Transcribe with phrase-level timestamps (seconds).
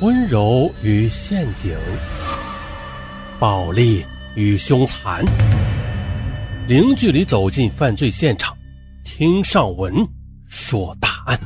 [0.00, 1.78] 温柔与陷阱，
[3.38, 5.24] 暴力与凶残，
[6.68, 8.56] 零距离走进犯罪现场，
[9.04, 9.94] 听上文
[10.46, 11.38] 说大案。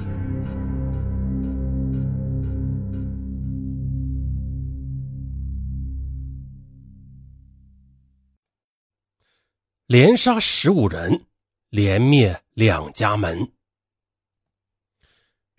[9.87, 11.21] 连杀十五人，
[11.69, 13.47] 连灭两家门。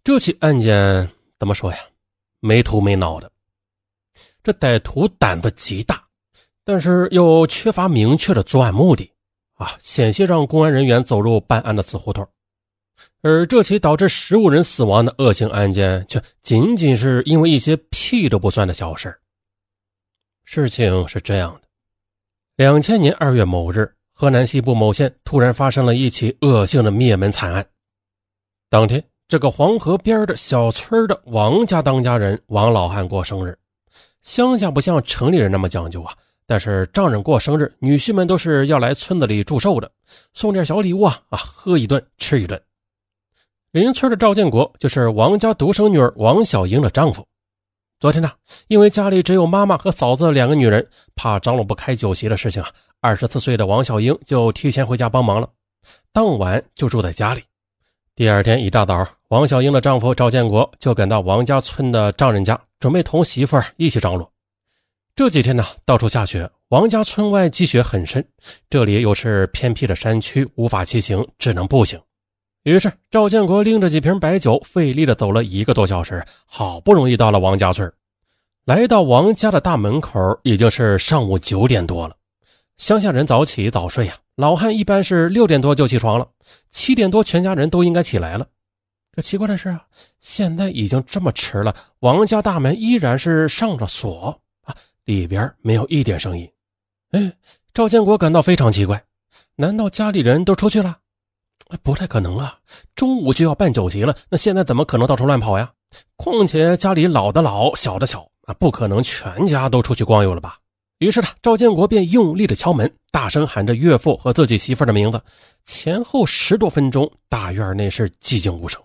[0.04, 1.78] 这起案件怎么说呀？
[2.40, 3.32] 没头没脑的。
[4.44, 6.04] 这歹徒胆子极大，
[6.64, 9.12] 但是又缺乏明确的作案目的
[9.56, 12.28] 啊，险些让公安人员走入办案的死胡同。
[13.22, 19.18] 而这起导致十五人死亡的恶性案件，却仅仅是因为一些屁都不算的小事
[20.46, 21.68] 事情是这样的：
[22.56, 23.94] 两千年二月某日。
[24.12, 27.66] 河南西部某县突然发生了一起恶性的灭门惨案。
[28.70, 33.56] 当天，这个黄河边的小村的王家当家人王老汉过生日。
[34.24, 36.12] 乡下不像城里人那么讲究啊，
[36.48, 39.92] 但是丈人过生日，女婿们都是要来村子里祝寿的，
[40.34, 42.60] 送点小礼物啊啊，喝一顿，吃一顿。
[43.70, 47.24] 邻村的赵建国就是王家独生女儿王小英的丈夫。
[48.00, 48.32] 昨天呢，
[48.68, 55.48] 因为家里只有妈妈和嫂子两个女人，怕张罗不开酒席的事情啊，二十四岁的王小英就提前回家帮忙了，
[56.12, 57.44] 当晚就住在家里。
[58.20, 64.30] 第二天一大早，王小英的丈夫赵建国就赶到王家村的丈人家，准备同媳妇儿一起张罗。
[65.16, 68.28] 这几天呢，到处下雪，王家村外积雪很深，
[68.70, 71.98] 这里又是偏僻的山区，无法骑行，只能步行。
[72.64, 77.90] 于是，赵建国拎着几瓶白酒，费力的走了一个多小时，好不容易到了王家村。
[78.66, 82.18] 来到王家的大门口，已经是上午九点多了。
[82.80, 86.26] 乡下人早起早睡呀，老汉一般是六点多就起床了，
[86.72, 88.48] 七点多全家人都应该起来了。
[89.14, 89.86] 可奇怪的是啊，
[90.20, 96.50] 现在已经这么迟了，王家大门依然是上着锁啊，里边没有一点声音。
[97.12, 97.34] 哎，
[97.74, 99.04] 赵建国感到非常奇怪，
[99.58, 101.00] 难道家里人都出去了？
[101.84, 102.58] 不太可能啊！
[102.96, 105.70] 中午就要办酒席了，那现在怎么可能到处乱跑呀？
[106.16, 110.58] 况且家里老的老，小的小啊，不可能全家都出去逛悠了吧？
[111.00, 115.22] 于是呢，赵建国便用力的敲门，大声喊着岳父和自己媳妇的名字。
[115.64, 118.82] 前后十多分钟，大院内是寂静无声。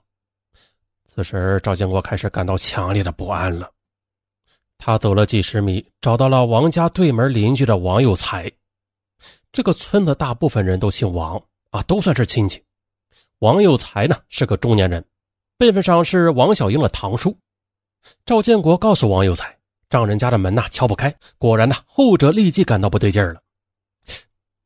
[1.13, 3.69] 此时，赵建国开始感到强烈的不安了。
[4.79, 8.51] 他走了几十米，找到了王家对门邻居的王有才。
[9.51, 12.63] 这个村子大部分人都姓王啊，都算是亲戚。
[13.41, 15.05] 王有才呢是个中年人，
[15.59, 17.37] 辈分上是王小英的堂叔。
[18.25, 19.59] 赵建国告诉王有才，
[19.89, 21.15] 丈人家的门呐敲不开。
[21.39, 23.41] 果然呢，后者立即感到不对劲了。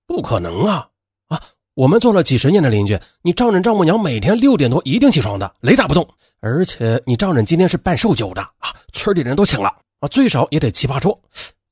[0.07, 0.89] 不可能啊
[1.29, 1.41] 啊！
[1.75, 6.09] 我们做了几十年的邻居，你丈人丈母娘每天六点多一定起床的，雷打不动。
[6.41, 9.69] 而且你丈人今天是办寿酒的啊，村里人都请了
[10.01, 11.21] 啊，最少也得七八桌，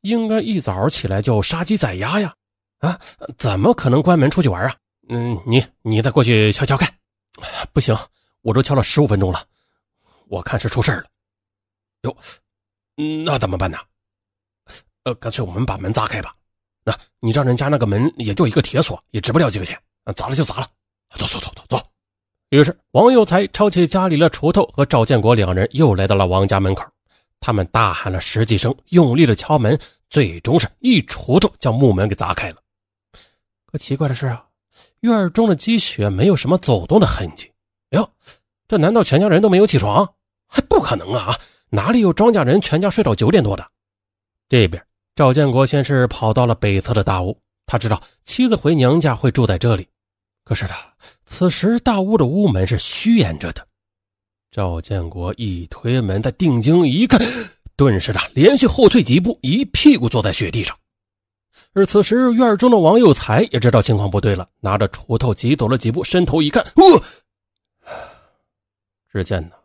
[0.02, 2.34] 应该一早起来就杀鸡宰鸭呀
[2.80, 3.00] 啊！
[3.38, 4.76] 怎么可能关门出去玩啊？
[5.08, 6.92] 嗯，你你再过去敲敲看。
[7.72, 7.96] 不行，
[8.42, 9.44] 我都敲了十五分钟了，
[10.28, 11.04] 我看是出事了。
[12.02, 12.16] 哟，
[12.96, 13.78] 那怎么办呢？
[15.04, 16.34] 呃，干脆我们把门砸开吧。
[16.82, 19.78] 那你让人家那个门也就一个铁锁，也值不了几个钱。
[20.14, 20.68] 砸了就砸了，
[21.18, 21.86] 走走走走走。
[22.50, 26.84] 于是王有才抄起家里的锄头，和赵建国两人又来到了王家门口。
[27.38, 29.78] 他们大喊了十几声，用力的敲门，
[30.08, 32.56] 最终是一锄头将木门给砸开了。
[33.66, 34.46] 可奇怪的是啊。
[35.00, 37.52] 院中的积雪没有什么走动的痕迹。
[37.90, 38.10] 哟，
[38.66, 40.14] 这难道全家人都没有起床？
[40.48, 41.36] 还不可能啊！
[41.70, 43.66] 哪里有庄稼人全家睡到九点多的？
[44.48, 44.82] 这边，
[45.14, 49.86] 赵建国先是跑到了北侧的大屋，他知道妻子回娘家会住在这里。
[50.44, 50.76] 可是他
[51.24, 53.66] 此时大屋的屋门是虚掩着的。
[54.52, 57.20] 赵建国一推门，再定睛一看，
[57.74, 60.78] 顿时的连续后退几步，一屁股坐在雪地上。
[61.72, 67.02] 而此时，院中的王有才也知道情况不对了，拿着锄头急走了几步，伸头一看，哦，
[69.12, 69.56] 只见呢，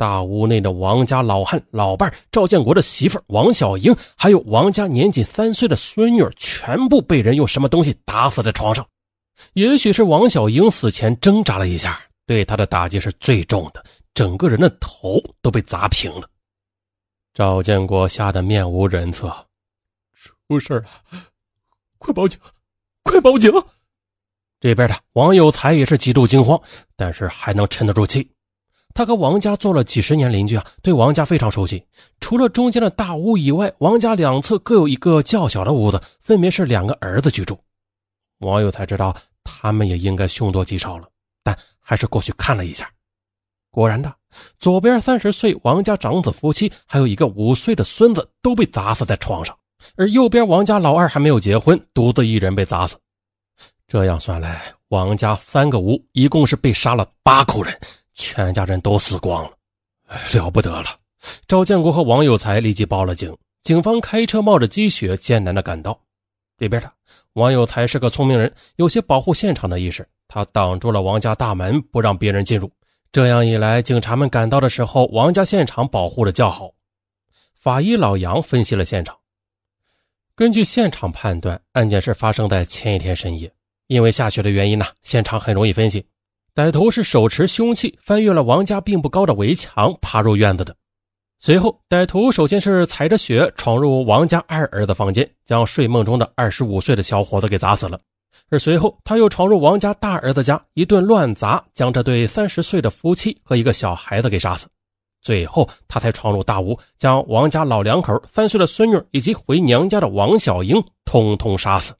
[0.00, 8.88] 大屋内的王家老汉、老伴赵建国的媳妇王小英，还有王家年仅三岁的孙女，全部被人用什么东西打死在床上。
[9.52, 16.26] 也许是王小英死前挣扎了一下，对他的打击是最重的，整个人的头都被砸平了。
[17.34, 19.30] 赵建国吓得面无人色，
[20.48, 20.84] 出事了。
[21.98, 22.40] 快报警！
[23.02, 23.52] 快报警！
[24.60, 26.58] 这边的王有才也是极度惊慌，
[26.96, 28.26] 但是还能沉得住气。
[28.92, 31.82] 他和王家做了几十年邻居啊，对王家非常熟悉。
[32.20, 37.58] 除了中间的大屋以外，王家两侧各有一个较小的屋子，分别是两个儿子居住。
[38.40, 39.14] 网友才知道
[39.44, 41.08] 他们也应该凶多吉少了，
[41.42, 42.90] 但还是过去看了一下。
[43.70, 44.12] 果然的，
[44.58, 49.56] 左边三十岁王家长子夫妻，还有一个五岁的孙子都被砸死在床上，
[49.94, 52.96] 而右边王家老二还没有结婚，独自一人被砸死。
[53.86, 57.78] 这样算来，王家三个屋一共是被杀了八口人，
[58.20, 59.50] 全家人都死光了，
[60.34, 60.94] 了不得了！
[61.48, 65.98] 赵建国和王有才立即报了警，警方开车冒着积雪艰难的赶到。
[66.58, 66.92] 这边的
[67.32, 72.70] 王有才是个聪明人，有些保护现场的意识，他挡住了王家大门，不让别人进入。
[73.10, 76.70] 这样一来，警察们赶到的时候，王家现场保护的较好。
[77.54, 79.16] 法医老杨分析了现场，
[80.34, 83.50] 根据现场判断，案件是发生在前一天深夜。
[83.86, 86.06] 因为下雪的原因呢，现场很容易分析，
[86.60, 90.76] 歹徒是手持凶器翻越了王家并不高的围墙，爬入院子的。
[91.38, 97.98] 随后，歹徒首先是踩着雪闯入王家二儿子房间，将睡梦中的二十五岁的小伙子给砸死了。
[98.50, 104.68] 而随后，他又闯入王家大儿子家，一顿乱砸，将这对三十岁的夫妻和一个小孩子给杀死。
[105.22, 111.94] 最后，他才闯入大屋，将王家老两口、三岁的孙女以及回娘家的王小英通通杀死。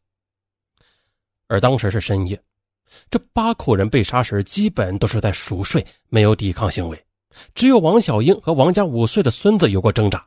[1.48, 2.38] 而当时是深夜，
[3.10, 7.04] 这八口人被杀时基本都是在熟睡，没有抵抗行为，
[7.54, 10.24] 只有王小英和王家五岁的孙子有过挣扎。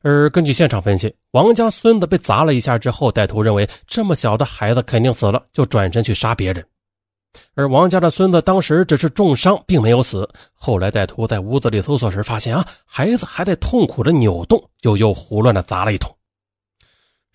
[0.00, 6.66] 而根据现场分析，王家孙子被砸了一下之后，歹徒认为这么小的孩子肯定死了，就转身去杀别人。
[7.54, 10.26] 而王家的孙子当时只是重伤，并没有死。
[10.54, 16.10] 后来歹徒在屋子里搜索时发现，啊，孩子还在痛苦的扭动，就又胡乱的砸了一通。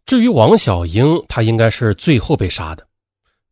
[0.08, 2.88] 至于王小英，她应该是最后被杀的。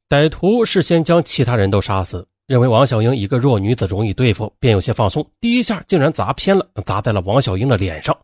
[0.10, 5.24] 歹徒事先将其他人都杀死，认为王小英一个弱女子容易对付，便有些放松。
[5.40, 8.18] 第一下竟然砸偏了，砸在了王小英的脸上。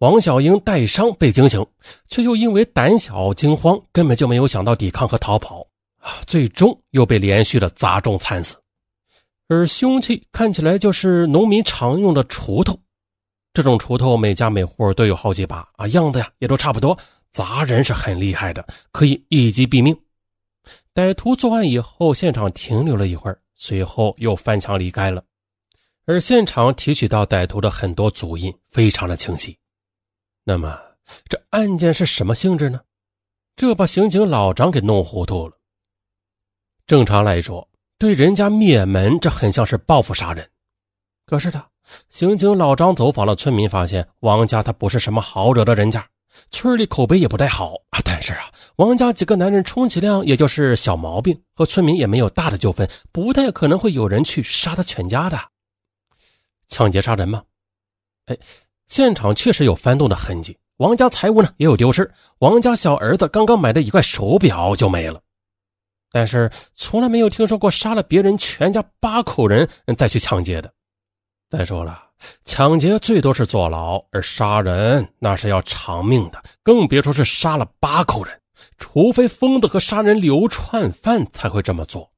[0.00, 1.66] 王小英带伤被惊醒，
[2.08, 5.66] 却又因为胆小惊慌，根本就没有想到抵抗和逃跑
[6.00, 6.20] 啊！
[6.26, 8.58] 最终又被连续的砸中惨死。
[9.48, 12.78] 而凶器看起来就是农民常用的锄头，
[13.54, 16.98] 这种锄头每家每户都有好几把啊，样子呀也都差不多。
[17.32, 19.96] 砸人是很厉害的，可以一击毙命。
[20.94, 25.24] 歹徒作案以后，现场停留了一会儿，随后又翻墙离开了。
[26.06, 29.56] 而现场提取到歹徒的很多足印，非常的清晰。
[30.42, 30.80] 那么，
[31.28, 32.80] 这案件是什么性质呢？
[33.54, 35.56] 这把刑警老张给弄糊涂了。
[36.86, 37.68] 正常来说，
[37.98, 40.50] 对人家灭门，这很像是报复杀人。
[41.26, 41.68] 可是他，
[42.08, 46.08] 刑警老张走访了村民，发现王家他不是什么好惹的人家，
[46.50, 48.00] 村里口碑也不太好啊。
[48.04, 55.38] 但是啊，王家几个男人充其量也就是小毛病，和村民也没有大的纠纷，不太可能会有人去杀他全家的。
[56.68, 57.42] 抢劫杀人吗？
[58.26, 58.38] 哎。
[58.88, 62.10] 现场确实有翻动的痕迹，王家财物呢也有丢失。
[62.40, 65.22] 王家小儿子刚刚买的一块手表就没了，
[66.10, 70.74] 但是从来没有听说过杀了别人全家八口人再去抢劫的。
[71.48, 72.02] 再说了，
[72.44, 78.40] 抢劫最多是坐牢，而杀人那是要偿命的，更别说是杀了八口人。
[78.76, 82.10] 除非疯子和杀人流窜犯才会这么做。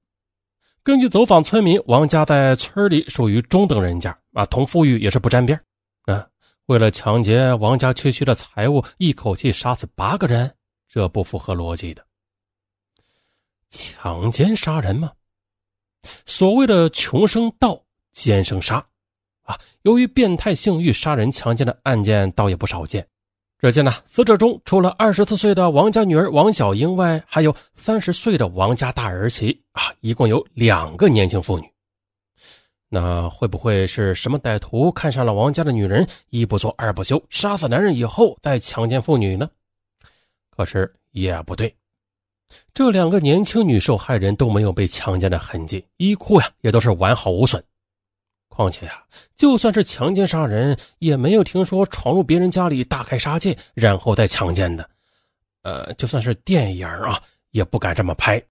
[0.83, 5.61] 根据走访村民，王家在村里属于中等人家啊，同富裕也是不沾边
[6.07, 6.27] 啊。
[6.67, 10.53] 为了抢劫王家区区的财物，一口气杀死八个人，
[10.89, 12.05] 这不符合逻辑的。
[13.69, 15.13] 强奸杀人吗？
[16.27, 18.85] 所谓的穷生盗，奸生杀，
[19.43, 23.07] 啊，由于变态性欲杀人强奸的案件倒也不少见。
[23.59, 31.71] 只见呢，死者中除了二十四岁的王家女儿王小英外，还有三十岁的王家大儿媳啊，一共有两个年轻妇女。
[32.89, 39.49] 那会不会是什么歹徒看上了王家的女人，一不做二不休，杀死男人以后再强奸妇女呢？
[40.51, 41.73] 可是也不对，
[42.75, 47.63] 这两个年轻女受害人都没有被强奸的痕迹，衣裤呀也都是完好无损。
[48.55, 49.03] 况且呀，
[49.35, 54.89] 就算是强奸杀人，也没有听说闯入别人家里大开杀戒，然后再强奸的。
[55.63, 57.19] 呃，就算是电影啊，
[57.53, 58.43] 也不敢这么拍。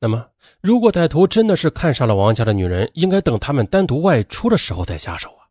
[0.00, 0.26] 那么，
[0.62, 5.44] 如果歹徒真的是看上了王家的女人，应该等他们单独外出的时候再下手啊。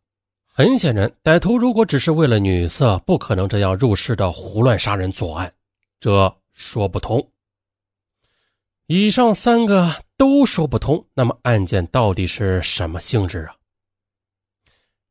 [0.52, 5.52] 很显然，歹徒如果只是为了女色，不可能这样入室的胡乱杀人作案，
[6.00, 7.24] 这说不通。
[8.86, 13.54] 以上三个都说不通，那么案件到底是什么性质啊？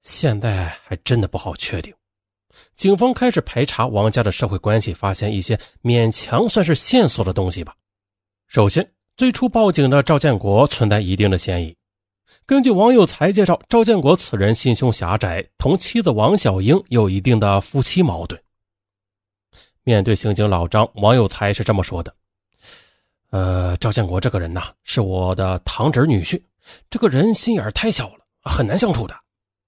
[0.02, 1.94] 现在还真的不好确定。
[2.76, 7.76] 警方开始排查王家的社会关系，发现一些勉强算是线索的东西吧。
[8.48, 8.90] 首先。
[9.18, 11.76] 最初报警的赵建国存在一定的嫌疑。
[12.46, 18.42] 根据王有才介绍，赵建国此人心胸狭窄，同妻子王小英有一定的夫妻矛盾。
[19.84, 22.16] 面对刑警老张，王有才是这么说的
[23.32, 26.42] ：“呃，赵建国这个人呐，是我的堂侄女婿，
[26.90, 29.14] 这个人心眼太小了，很难相处的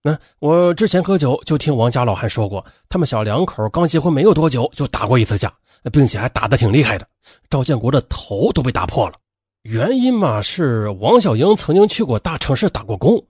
[0.04, 5.54] 那我之前喝酒就听王家老汉说过，他们小两口刚结婚没有多久就打过一次架，
[5.92, 7.08] 并且还打得挺厉害的，
[7.52, 9.16] 赵建国的头都被打破了。
[9.62, 13.24] 原因嘛是王小英曾经去过大城市打过工，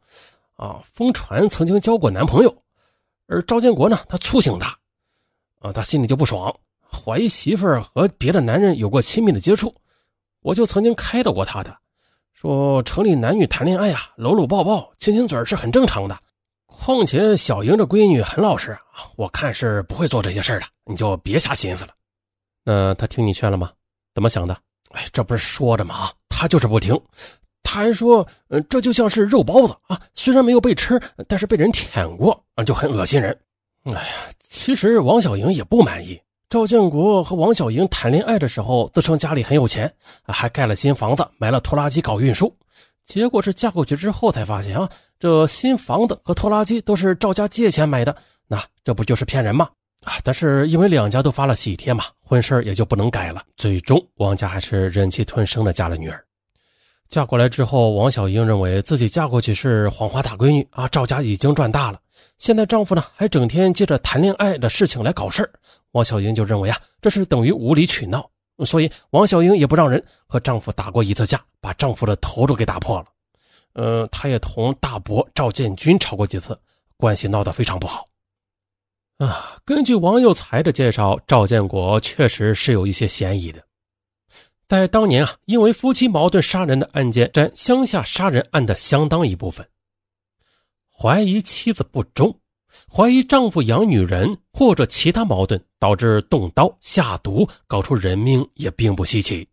[0.55, 2.55] 啊，疯传曾经交过男朋友，
[3.27, 4.73] 而赵建国呢，他粗性大，
[5.59, 6.55] 啊，他心里就不爽，
[6.89, 9.75] 怀疑媳妇儿和别的男人有过亲密的接触。
[10.41, 11.75] 我就曾经开导过他的，
[12.33, 16.17] 说城里男女谈恋爱呀，搂搂抱抱、亲亲嘴是很正常的。
[16.83, 18.75] 况且小莹这闺女很老实，
[19.15, 21.91] 我看是不会做这些事的，你就别瞎心思了。
[22.63, 23.71] 那他听你劝了吗？
[24.15, 24.57] 怎么想的？
[24.89, 26.09] 哎，这不是说着吗？
[26.27, 26.99] 他就是不听，
[27.61, 33.37] 他还说，嗯，这就像是肉包子啊，虽然没有被吃，但是被人舔过啊，就很恶心人。
[33.83, 34.01] 哎呀，
[34.39, 36.19] 其实王小莹也不满意。
[36.49, 42.51] 赵建国和王小莹谈恋爱的时候，自称家里很有钱，还盖了新房子，买了拖拉机搞运输。
[43.11, 44.89] 结果是嫁过去之后才发现啊，
[45.19, 48.15] 这新房子和拖拉机都是赵家借钱买的，
[48.47, 49.67] 那这不就是骗人吗？
[50.05, 50.13] 啊！
[50.23, 53.43] 但是因为两家都发了喜帖嘛，婚事也就不能改了。
[53.57, 56.23] 最终，王家还是忍气吞声的嫁了女儿。
[57.09, 61.99] 嫁过来之后，王小英认为自己嫁过去是黄花大闺女啊，赵家已经赚大了。
[62.37, 65.51] 现在丈夫呢，还整天借着谈恋爱的事情来搞事儿。
[65.91, 68.29] 王小英就认为啊，这是等于无理取闹，
[68.65, 73.05] 所以王小英也不让人和丈夫打过一次架，把丈夫的头都给打破了。
[73.73, 76.59] 呃，她也同大伯赵建军吵过几次，
[76.97, 78.07] 关系闹得非常不好。
[79.17, 83.63] 啊，根据王有才的介绍，赵建国确实是有一些嫌疑的。
[84.67, 89.67] 在当年啊，因为夫妻矛盾杀人的案件占乡下杀人案的相当一部分，
[90.89, 92.40] 怀疑妻子不忠。
[92.93, 99.47] 怀疑丈夫养女人或者其他矛盾导致动刀下毒搞出人命也并不稀奇。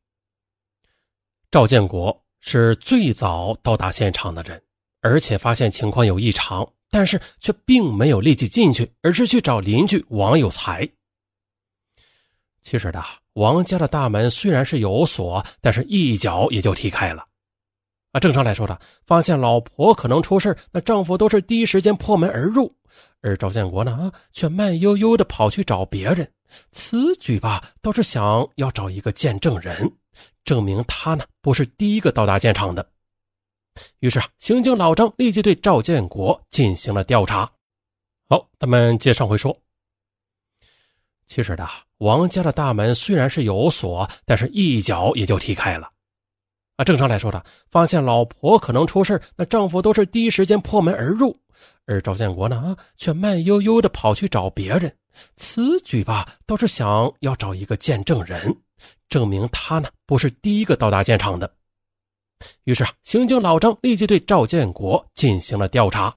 [1.51, 4.63] 赵建国是最早到达现场的人，
[5.01, 10.89] 而且发现情况有异常，但是却并没有立即进去，而是去找邻居王有才。
[12.61, 17.25] 其实的王家的大门虽然是有锁，但是一脚也就踢开了。
[18.13, 22.75] 啊，正常来说的，发现老婆可能出事那丈夫都是第一时间破门而入。
[23.21, 26.31] 而赵建国呢，啊，却慢悠悠的跑去找别人，
[26.73, 29.91] 此举吧，倒是想要找一个见证人，
[30.45, 32.89] 证明他呢不是第一个到达现场的。
[34.01, 37.51] 于是啊，刑警老张立即对赵建国进行了调查。
[38.29, 39.57] 好，咱们接上回说，
[41.27, 45.91] 其实的王家的大门虽然是有锁，但是一脚也就踢开了。
[46.79, 51.37] 啊，正常来说的，发现老婆可能出事那丈夫都是第一时间破门而入。
[51.87, 54.95] 而赵建国呢，啊，却慢悠悠的跑去找别人，
[55.35, 58.57] 此举吧，倒是想要找一个见证人，
[59.09, 61.53] 证明他呢不是第一个到达现场的。
[62.63, 66.15] 于是啊，刑警老张立即对赵建国进行了调查。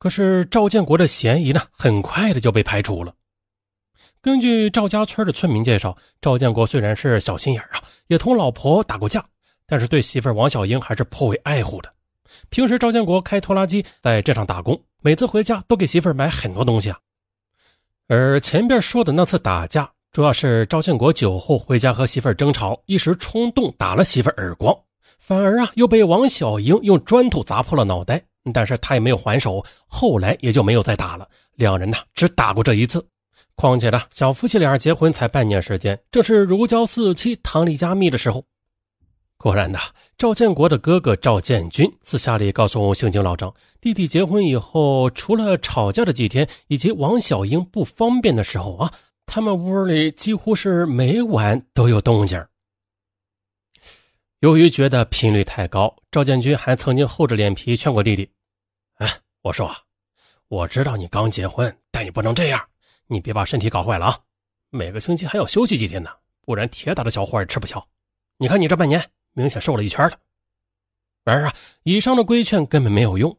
[0.00, 3.14] 可是赵建国的嫌疑呢，很快的就被排除了。
[4.22, 9.24] 根据赵家村的村民介绍，赵建国虽然是小心眼啊，也同老婆打过架，
[9.66, 11.90] 但是对媳妇王小英还是颇为爱护的。
[12.50, 16.98] 平时赵建国开拖拉机在镇上打工，每次回家都给媳妇买很多东西啊。
[18.08, 24.76] 而前边说的那次打架，主要是赵建国酒后回家和媳妇争吵，一时冲动打了媳妇耳光，
[25.18, 28.22] 反而啊又被王小英用砖头砸破了脑袋，
[28.52, 31.26] 但是他也没有还手，后来也就没有再打了。
[31.54, 33.02] 两人呢只打过这一次，
[33.60, 38.42] 况且呢小夫妻俩结婚才半年时间，正是如胶似漆、糖里加蜜的时候。
[39.36, 39.78] 果然呢，
[40.18, 48.92] 赵建国的哥哥赵建军私下里告诉刑警老张，弟弟结婚以后，除了吵架的几天，以及王小英不方便的时候啊，
[49.24, 52.42] 他们屋里几乎是每晚都有动静。
[54.40, 58.30] 由于觉得频率太高，赵建军还曾经厚着脸皮劝过弟弟
[58.96, 59.10] ：“哎，
[59.42, 59.70] 我说，
[60.48, 62.62] 我知道你刚结婚，但也不能这样，
[63.10, 64.18] 你别把身体搞坏了啊！
[64.70, 67.86] 每个星期还要休息几天呢，不然铁打的小伙也吃不消。
[68.38, 70.18] 你看你这半年。”明显瘦了一圈了，
[71.22, 73.34] 然而啊，以上的规劝根本没有用，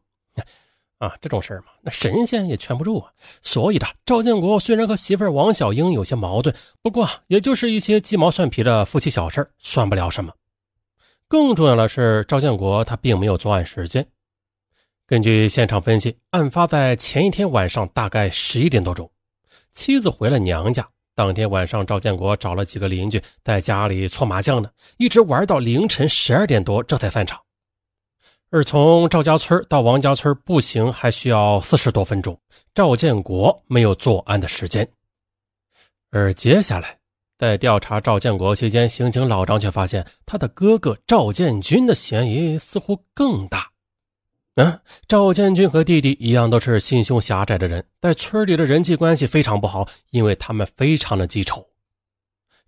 [0.99, 3.11] 啊，这种事儿嘛，那神仙也劝不住啊。
[3.43, 10.33] 所以的赵建国虽然和媳妇王小英有些矛盾，不过也就是一些鸡毛蒜皮的夫妻小事算不了什么。
[11.27, 14.07] 更重要的是，赵建国他并没有作案时间。
[15.05, 19.11] 根据现场分析，案发在前一天晚上大概十一点多钟，
[19.73, 20.87] 妻子回了娘家。
[21.13, 27.39] 当天晚上，赵建国找了几个邻居在家里搓麻将呢，一直玩到凌晨十二点多，这才散场。
[28.49, 32.39] 而从赵家村到王家村步行还需要四十多分钟，
[32.73, 34.87] 赵建国没有作案的时间。
[36.11, 36.97] 而接下来，
[37.37, 43.70] 在调查赵建国期间，刑警老张却发现他的哥哥赵建军的嫌疑似乎更大。
[44.55, 51.65] 嗯，赵建军和弟弟一样，都是心胸狭窄的人，在村里的人际关系非常不好，因为他们非常的记仇。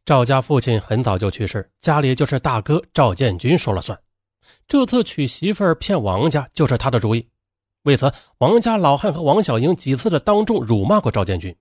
[0.05, 3.99] 赵家父亲很早就去世，家里就是大哥赵建军说了算。
[4.65, 7.27] 这次娶媳妇儿骗王家就是他的主意。
[7.83, 11.53] 为此，王家老汉和王小英几次的当众辱骂过赵建军。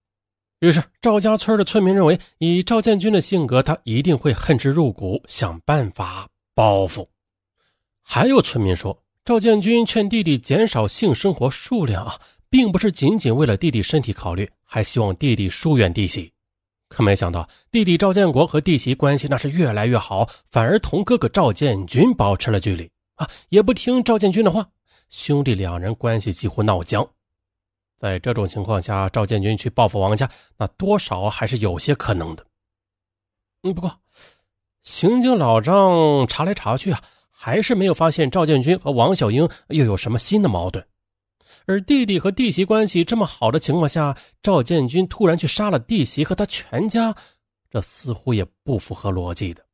[0.60, 7.08] 于是，赵家村的村民认为，以赵建军的性格，他一定会恨之入骨，想办法报复。
[8.02, 8.96] 还有村民说。
[9.24, 12.18] 赵建军劝弟弟减少性生活数量啊，
[12.50, 16.32] 并不是仅仅为了弟弟身体考虑，还希望弟弟疏远弟媳。
[16.88, 24.68] 可没想到，弟弟赵建国和弟媳关系那是越来越好，反而同哥哥赵建军保持了距离啊，也不听赵建军的话，
[25.08, 27.08] 兄弟两人关系几乎闹僵。
[28.00, 32.44] 在这种情况下，赵建军去报复王家，那多少还是有些可能的。
[33.62, 33.96] 嗯，不过
[34.82, 37.00] 刑警老张查来查去啊。
[37.44, 40.86] 还是没有发现赵建军和王小英又有什么新的矛盾，
[41.66, 47.12] 而弟弟和弟媳关系这么好的情况下，赵建军突然去杀了弟媳和他全家，
[47.68, 49.66] 这似乎也不符合逻辑的。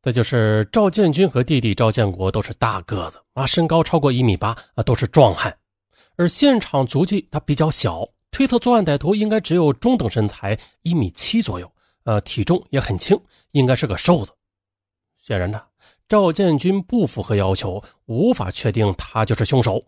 [0.00, 5.52] 再就是赵建军和弟弟赵建国都是大个子啊，身高超过一米八啊，都是壮汉，
[6.14, 11.68] 而现场足迹他比较小，推测作案歹徒应该只有中等身材，一米七左右，
[12.04, 14.30] 呃，体重也很轻，应该是个瘦子。
[15.18, 15.60] 显然呢。
[16.08, 19.84] 赵建军不符合要求，无法确定他就是凶手。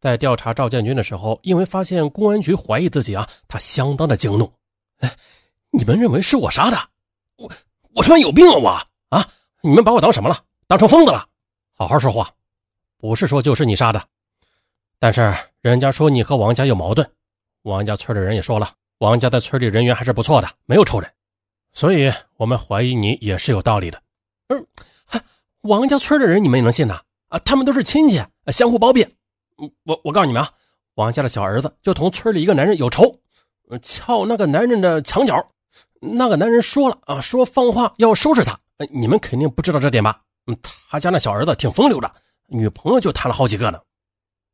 [0.00, 4.52] 在调查赵建军的时候，因为发现公安局怀疑自己啊，他相当的惊怒。
[4.98, 5.10] 哎，
[5.70, 6.76] 你们认为是我杀的？
[7.36, 7.50] 我
[7.92, 8.86] 我他妈有病啊！
[9.10, 9.28] 我啊，
[9.62, 10.42] 你们把我当什么了？
[10.66, 11.28] 当成疯子了？
[11.74, 12.28] 好好说话，
[12.98, 14.08] 不是说就是你杀的。
[14.98, 17.08] 但是人家说你和王家有矛盾，
[17.62, 21.08] 王家村的人也说了，王家在村里人缘还是不错的，没有仇人，
[21.72, 24.02] 所以我们怀疑你也是有道理的。
[24.48, 24.66] 嗯，
[25.62, 27.00] 王家村的人你们也能信呐？
[27.28, 29.06] 啊，他们都是亲戚，相互包庇。
[29.84, 30.50] 我我告诉你们啊，
[30.94, 33.20] 王家的小儿子就同村里一个男人有仇，
[33.82, 35.44] 撬那个男人的墙角。
[35.98, 38.58] 那个男人说了啊，说放话要收拾他。
[38.90, 40.20] 你们肯定不知道这点吧？
[40.46, 42.14] 嗯，他家那小儿子挺风流的，
[42.46, 43.80] 女朋友就谈了好几个呢。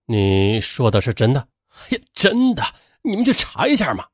[0.06, 1.46] 你说的是真的？
[1.90, 2.62] 呀，真的，
[3.02, 4.06] 你们去查一下嘛。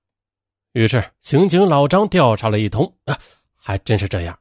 [0.72, 3.16] 于是刑警老张调查了一通，啊，
[3.54, 4.36] 还真是这样。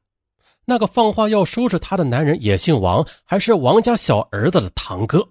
[0.70, 5.26] 那个放话要收拾他的男人也姓王，还是王家小儿子的堂哥。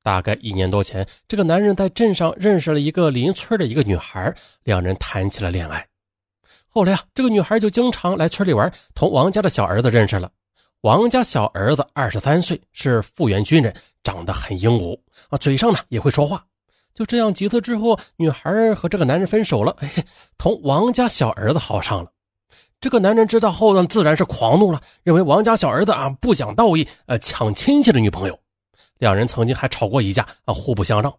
[0.00, 4.32] 大概一年多前，这个男人在镇上认识了一个邻村的一个女孩，
[4.62, 5.84] 两人谈起了恋爱。
[6.68, 10.30] 后来啊，这个女孩就经常来村里玩，同王家的小儿子认识了。
[10.82, 14.96] 王家小儿子二十三岁，是复员军人，长得很英武
[15.30, 16.46] 啊，嘴上呢也会说话。
[16.94, 19.92] 就这样几次之后，女孩和这个男人分手了，哎，
[20.38, 22.11] 同王家小儿子好上了。
[22.82, 28.36] 这个男人知道后呢，自然是狂怒了，认为王家小儿子啊不讲道义，呃，抢亲戚的女朋友。
[28.98, 31.14] 两人曾经还吵过一架啊，互不相让。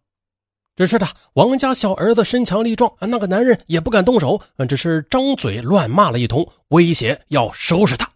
[0.75, 8.11] 只是的，王家小儿子身强力壮啊，那个男人也不敢动手，只是张嘴乱骂了一通，威胁要收拾他。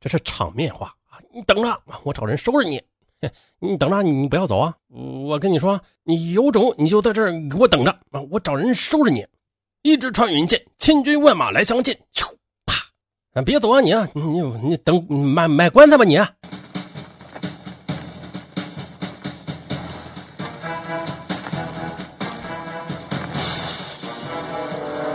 [0.00, 1.20] 这是场面话啊！
[1.34, 2.82] 你等着，我找人收拾你。
[3.58, 4.74] 你等着，你不要走啊！
[4.88, 8.22] 我跟你说，你有种你就在这儿给我等着啊！
[8.30, 9.26] 我找人收拾你。
[9.82, 11.98] 一支穿云箭，千军万马来相见。
[13.44, 16.16] 别走啊你啊你你等买买棺材吧你！
[16.16, 16.30] 啊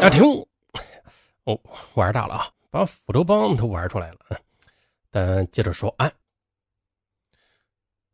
[0.10, 0.24] 停！
[1.46, 1.58] 哦，
[1.94, 4.18] 玩大了啊，把斧头帮都玩出来了。
[5.12, 6.12] 嗯，接着说案。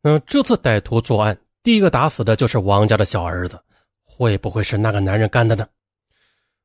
[0.02, 3.60] 嗯，这次歹徒作案，第一个打死的就是王家的小儿子，
[4.04, 5.68] 会不会是那个男人干的呢？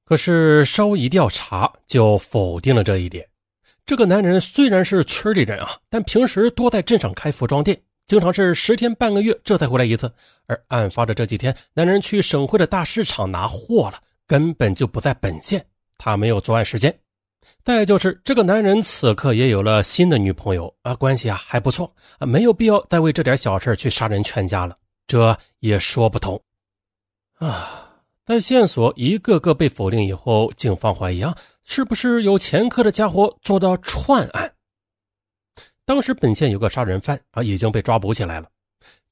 [0.04, 3.28] 可是稍微一调查，就否定了这一点。
[3.86, 10.12] 这个男人虽然是村里人啊，但平时多在镇上开服装店，经常是十天半个月这才回来一次。
[10.48, 15.64] 而案发的这几天，男人去省会的大市场拿货了，根本就不在本县，
[16.00, 16.98] 他没有作案时间。
[17.64, 26.42] 再就是这个男人此刻也有了新的女朋友啊，关系啊还不错啊，没有必要再为这点小事去杀人全家了，这也说不通
[27.38, 27.85] 啊。
[28.26, 34.52] 在线索一个个被否定以后，警方怀疑啊，是不是有前科的家伙做的串案？
[35.86, 38.50] 当时本县有个杀人犯啊，已经被抓捕起来了。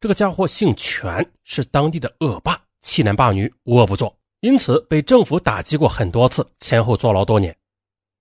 [0.01, 7.55] 这个家伙姓全，是当地的恶霸，欺男霸女，无恶不作，因此被政府打击过很多次，前后坐牢多年。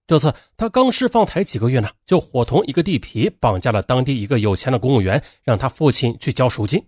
[0.07, 6.85] 这次他刚释放才几个月呢，就伙同一个地痞绑架了当地一个有钱的公务员，让他父亲去交赎金。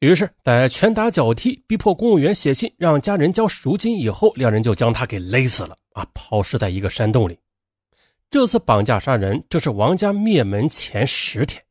[0.00, 6.06] 于是，在拳打脚踢、逼迫公务员写信让家人交赎金以后，两人就将他给勒死了啊！
[6.12, 7.38] 抛尸在一个山洞里。
[8.28, 11.62] 这次绑架杀人正是王家灭门前十天。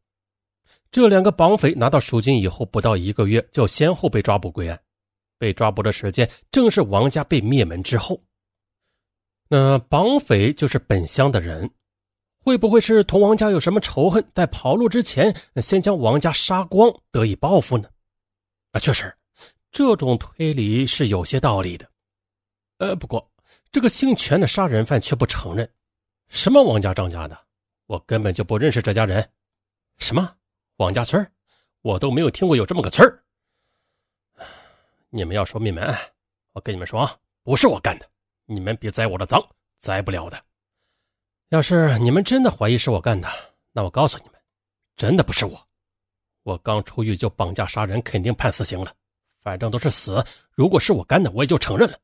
[0.90, 4.80] 这两个绑匪拿到赎金以后，不到一个月就先后被抓捕归案。
[5.38, 8.20] 被抓捕的时间正是王家被灭门之后。
[9.50, 11.70] 那绑匪就是本乡的人，
[12.40, 17.88] 会不会是同王家有什么仇恨，在跑路之前先将王家杀光，得以报复呢？
[18.76, 19.16] 啊，确实，
[19.72, 21.90] 这种推理是有些道理的。
[22.80, 23.26] 呃，不过
[23.72, 25.70] 这个姓权的杀人犯却不承认。
[26.28, 27.40] 什么王家、张家的，
[27.86, 29.26] 我根本就不认识这家人。
[29.98, 30.36] 什么
[30.76, 31.26] 王家村
[31.84, 33.10] 我都没有听过有这么个村
[35.10, 35.98] 你们要说灭门案，
[36.52, 38.06] 我跟你们说啊，不是我干的。
[38.46, 39.42] 你们别栽我的赃，
[39.78, 40.44] 栽不了的。
[41.48, 43.30] 要是你们真的怀疑是我干的，
[43.72, 44.42] 那我告诉你们，
[44.98, 45.64] 真的不是我。
[46.46, 48.94] 我刚出狱就绑架杀人，肯定判死刑了。
[49.42, 52.00] 反正都是死，如果是我干的，我也就承认了。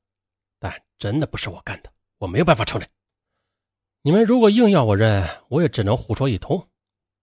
[0.58, 2.90] 但真的不是我干的，我没有办法承认。
[4.02, 6.68] 你们如果硬要我认，我也只能胡说一通。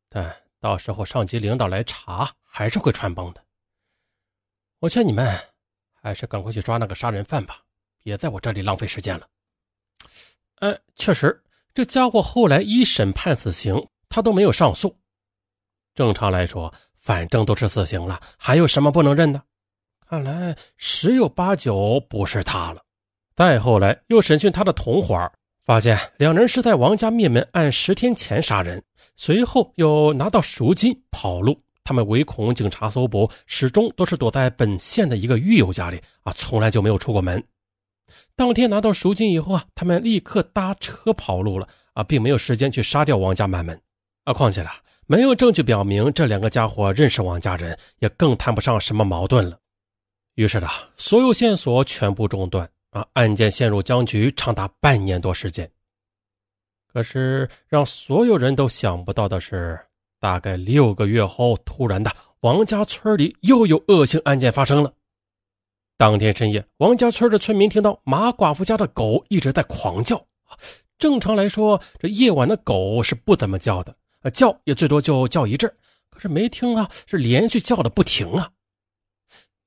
[0.09, 3.45] 但到时候上级领导来查，还是会穿帮的。
[4.79, 5.37] 我劝你们，
[6.01, 7.61] 还是赶快去抓那个杀人犯吧。
[8.05, 9.29] 别在我这里浪费时间了。
[10.61, 11.43] 哎，确实，
[11.75, 14.97] 这家伙后来一审判死刑，他都没有上诉。
[15.95, 16.73] 正常来说，
[17.09, 19.41] 反正都是死刑了，还有什么不能认的？
[20.07, 22.83] 看来十有八九不是他了。
[23.35, 25.33] 再后来又审讯他的同伙，
[25.65, 28.85] 发现两人是在王家灭门案十天前杀人，
[29.17, 31.59] 随后又拿到赎金跑路。
[31.83, 37.43] 他们唯恐警察搜捕，始终都是躲在本县的一个狱友家里啊，从来就没有出过门。
[38.37, 43.81] 当天拿到赎金以后啊，他们立刻搭车跑路了啊，并没有时间去杀掉王家满门
[44.25, 44.35] 啊。
[44.35, 44.71] 况且了，
[45.11, 49.59] 没有证据表明这两个家伙认识王家人，也更谈不上什么矛盾了。
[50.35, 50.69] 于是呢，
[50.99, 55.69] 所有线索全部中断啊，案件陷入僵局长达半年多时间。
[56.93, 59.81] 可是让所有人都想不到的是，
[60.21, 64.93] 大概六个月后，突然的，王家村里又有恶性案件发生了。
[65.97, 70.23] 当天深夜，王家村的村民听到马寡妇家的狗一直在狂叫。
[70.99, 73.95] 正常来说，这夜晚的狗是不怎么叫的，
[74.31, 75.73] 叫也最多就叫一阵。
[76.11, 78.51] 可是没听啊，是连续叫的不停啊。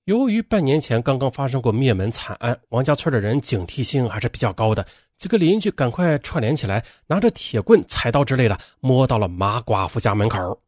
[0.06, 4.86] 由于半年前刚刚发生过灭门惨案，王家村的人警惕性还是比较高的。
[5.18, 10.60] 几个邻居赶快串联起来，拿着铁棍、菜刀之类的，摸到了马寡妇家门口。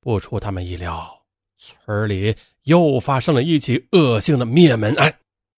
[0.00, 1.24] 不出他们意料。
[1.58, 5.14] 村里又发生了一起恶性的灭门案。